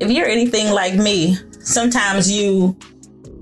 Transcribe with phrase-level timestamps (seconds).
[0.00, 2.76] if you're anything like me, sometimes you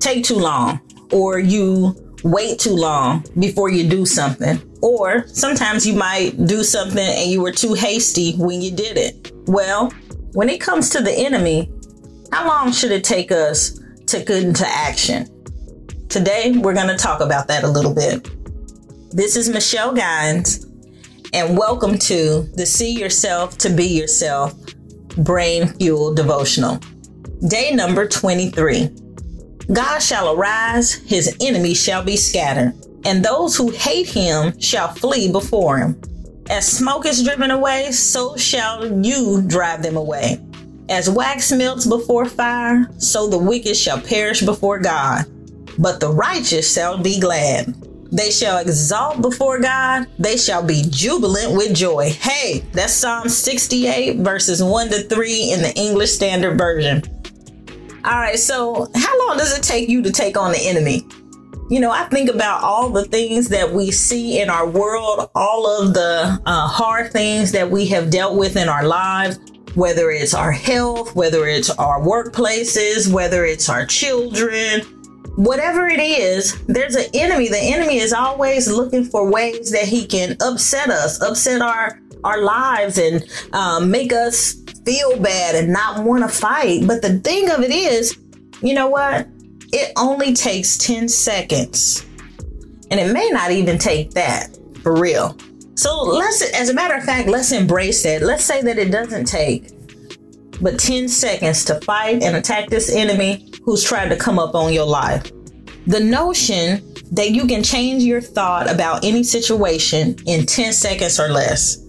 [0.00, 0.80] take too long
[1.12, 4.60] or you wait too long before you do something.
[4.82, 9.32] Or sometimes you might do something and you were too hasty when you did it.
[9.46, 9.90] Well,
[10.32, 11.70] when it comes to the enemy,
[12.32, 15.28] how long should it take us to get into action?
[16.08, 18.28] Today, we're going to talk about that a little bit.
[19.10, 20.66] This is Michelle Gines,
[21.32, 24.54] and welcome to the See Yourself to Be Yourself
[25.18, 26.78] Brain Fuel Devotional.
[27.48, 28.88] Day number 23.
[29.72, 32.72] God shall arise, his enemies shall be scattered,
[33.04, 36.00] and those who hate him shall flee before him.
[36.48, 40.40] As smoke is driven away, so shall you drive them away.
[40.88, 45.26] As wax melts before fire, so the wicked shall perish before God.
[45.78, 47.74] But the righteous shall be glad.
[48.10, 50.06] They shall exalt before God.
[50.18, 52.10] They shall be jubilant with joy.
[52.10, 57.02] Hey, that's Psalm 68, verses 1 to 3 in the English Standard Version.
[58.04, 61.06] All right, so how long does it take you to take on the enemy?
[61.70, 65.82] You know, I think about all the things that we see in our world, all
[65.82, 69.38] of the uh, hard things that we have dealt with in our lives,
[69.74, 74.97] whether it's our health, whether it's our workplaces, whether it's our children,
[75.38, 77.48] whatever it is, there's an enemy.
[77.48, 82.42] The enemy is always looking for ways that he can upset us, upset our our
[82.42, 86.86] lives, and um, make us feel bad and not want to fight.
[86.86, 88.18] But the thing of it is,
[88.60, 89.28] you know what?
[89.72, 92.04] It only takes 10 seconds.
[92.90, 95.36] And it may not even take that for real.
[95.76, 98.22] So let's, as a matter of fact, let's embrace it.
[98.22, 99.70] Let's say that it doesn't take
[100.60, 104.72] but 10 seconds to fight and attack this enemy who's trying to come up on
[104.72, 105.30] your life.
[105.86, 111.28] The notion that you can change your thought about any situation in 10 seconds or
[111.28, 111.84] less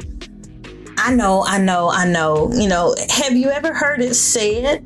[1.02, 2.52] I know, I know, I know.
[2.54, 4.86] You know, have you ever heard it said,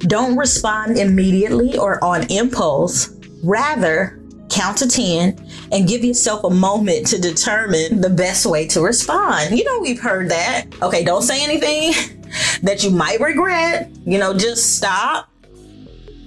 [0.00, 3.08] don't respond immediately or on impulse.
[3.42, 5.38] Rather, count to 10
[5.72, 9.56] and give yourself a moment to determine the best way to respond.
[9.56, 10.66] You know, we've heard that.
[10.82, 12.22] Okay, don't say anything
[12.64, 13.90] that you might regret.
[14.04, 15.30] You know, just stop,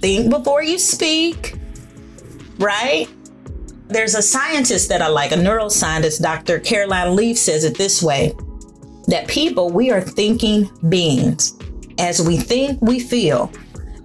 [0.00, 1.56] think before you speak,
[2.58, 3.06] right?
[3.88, 6.60] There's a scientist that I like, a neuroscientist, Dr.
[6.60, 8.32] Caroline Leaf says it this way
[9.08, 11.58] that people, we are thinking beings.
[11.98, 13.50] As we think, we feel.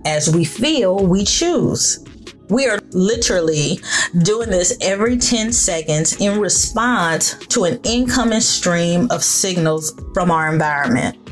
[0.06, 2.04] As we feel, we choose.
[2.50, 3.80] We are literally
[4.24, 10.52] doing this every 10 seconds in response to an incoming stream of signals from our
[10.52, 11.23] environment.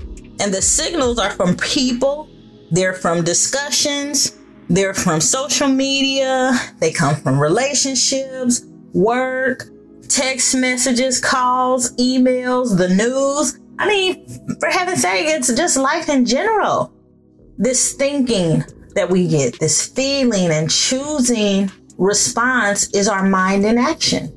[0.41, 2.27] And the signals are from people,
[2.71, 9.69] they're from discussions, they're from social media, they come from relationships, work,
[10.07, 13.59] text messages, calls, emails, the news.
[13.77, 16.91] I mean, for heaven's sake, it's just life in general.
[17.57, 18.63] This thinking
[18.95, 24.35] that we get, this feeling and choosing response is our mind in action.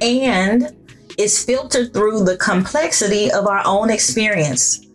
[0.00, 0.74] And
[1.18, 4.86] it's filtered through the complexity of our own experience,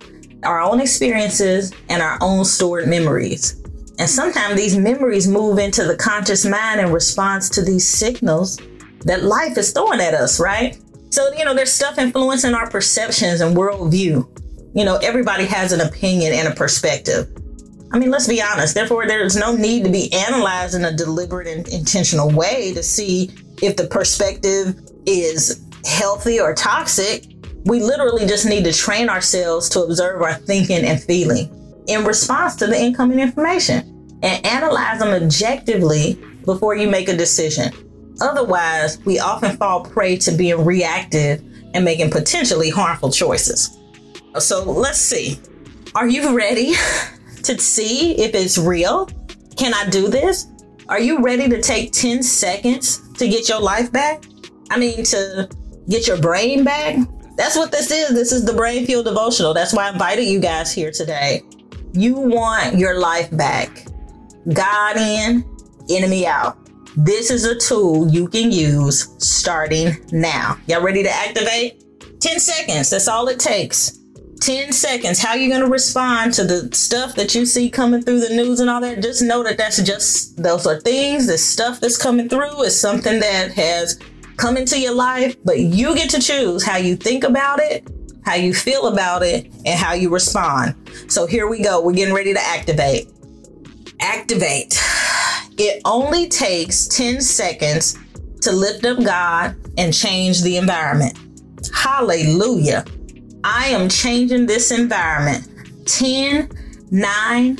[0.43, 3.61] our own experiences, and our own stored memories.
[3.99, 8.59] And sometimes these memories move into the conscious mind in response to these signals
[9.01, 10.77] that life is throwing at us, right?
[11.09, 14.27] So, you know, there's stuff influencing our perceptions and worldview.
[14.75, 17.27] You know, everybody has an opinion and a perspective.
[17.91, 18.75] I mean, let's be honest.
[18.75, 23.31] Therefore, there's no need to be analyzed in a deliberate and intentional way to see
[23.61, 24.75] if the perspective
[25.05, 27.25] is healthy or toxic.
[27.67, 31.51] We literally just need to train ourselves to observe our thinking and feeling
[31.87, 37.73] in response to the incoming information and analyze them objectively before you make a decision.
[38.21, 43.77] Otherwise, we often fall prey to being reactive and making potentially harmful choices.
[44.39, 45.37] So let's see.
[45.93, 46.73] Are you ready
[47.43, 49.09] to see if it's real?
[49.57, 50.47] Can I do this?
[50.87, 54.23] Are you ready to take 10 seconds to get your life back?
[54.69, 55.49] I mean, to
[55.89, 56.95] get your brain back?
[57.37, 58.09] That's what this is.
[58.09, 59.53] This is the Brain Fuel Devotional.
[59.53, 61.43] That's why I invited you guys here today.
[61.93, 63.85] You want your life back.
[64.51, 65.45] God in,
[65.87, 66.57] enemy out.
[66.97, 70.57] This is a tool you can use starting now.
[70.65, 71.83] Y'all ready to activate?
[72.21, 72.89] 10 seconds.
[72.89, 73.99] That's all it takes.
[74.41, 75.19] 10 seconds.
[75.19, 78.59] How you going to respond to the stuff that you see coming through the news
[78.59, 79.03] and all that?
[79.03, 83.19] Just know that that's just, those are things, the stuff that's coming through is something
[83.19, 83.99] that has
[84.37, 87.87] come into your life, but you get to choose how you think about it,
[88.23, 90.75] how you feel about it, and how you respond.
[91.07, 91.81] So here we go.
[91.81, 93.09] We're getting ready to activate.
[93.99, 94.81] Activate.
[95.57, 97.97] It only takes 10 seconds
[98.41, 101.17] to lift up God and change the environment.
[101.73, 102.85] Hallelujah.
[103.43, 105.47] I am changing this environment.
[105.87, 106.49] 10
[106.91, 107.57] nine,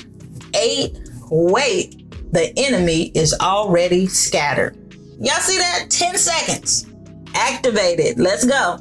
[0.53, 0.97] eight,
[1.29, 4.77] wait, the enemy is already scattered.
[5.19, 5.87] Y'all see that?
[5.89, 6.85] 10 seconds.
[7.33, 8.17] Activate it.
[8.19, 8.77] Let's go.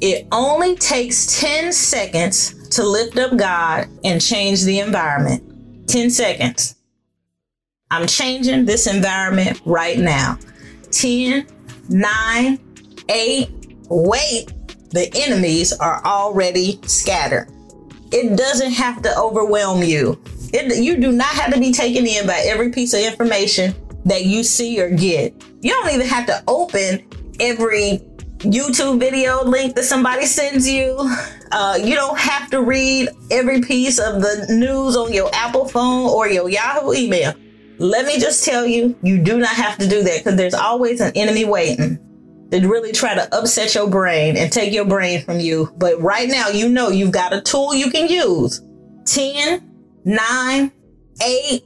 [0.00, 5.88] It only takes 10 seconds to lift up God and change the environment.
[5.88, 6.76] 10 seconds.
[7.90, 10.38] I'm changing this environment right now.
[10.90, 11.46] 10,
[11.88, 12.58] 9,
[13.08, 13.50] 8,
[13.88, 14.52] wait.
[14.90, 17.50] The enemies are already scattered.
[18.12, 20.20] It doesn't have to overwhelm you.
[20.52, 23.74] It, you do not have to be taken in by every piece of information
[24.08, 25.34] that you see or get.
[25.60, 27.06] You don't even have to open
[27.40, 28.00] every
[28.38, 30.96] YouTube video link that somebody sends you.
[31.50, 36.10] Uh, you don't have to read every piece of the news on your Apple phone
[36.10, 37.32] or your Yahoo email.
[37.78, 41.00] Let me just tell you, you do not have to do that because there's always
[41.00, 41.98] an enemy waiting
[42.50, 45.72] to really try to upset your brain and take your brain from you.
[45.76, 48.60] But right now, you know you've got a tool you can use.
[49.06, 49.62] 10,
[50.04, 50.72] 9,
[51.22, 51.62] 8,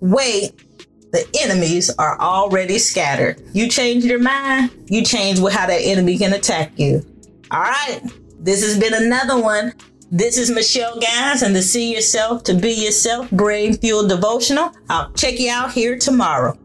[0.00, 0.64] wait.
[1.12, 3.42] The enemies are already scattered.
[3.52, 7.04] You change your mind, you change how that enemy can attack you.
[7.50, 8.00] All right.
[8.38, 9.74] This has been another one.
[10.12, 14.72] This is Michelle Gines and the See Yourself to Be Yourself Brain Fuel Devotional.
[14.88, 16.58] I'll check you out here tomorrow.